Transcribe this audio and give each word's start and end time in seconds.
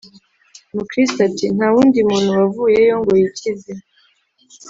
Mukristo 0.75 1.19
ati: 1.27 1.45
“Nta 1.55 1.67
wundi 1.73 1.99
muntu 2.09 2.29
wavuyeyo 2.39 2.95
ngo 3.01 3.11
yikize 3.21 3.71